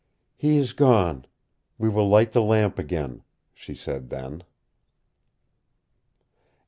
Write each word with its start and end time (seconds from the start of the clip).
"He 0.35 0.57
is 0.57 0.73
gone. 0.73 1.27
We 1.77 1.87
will 1.87 2.07
light 2.09 2.31
the 2.31 2.41
lamp 2.41 2.79
again," 2.79 3.21
she 3.53 3.75
said 3.75 4.09
then. 4.09 4.41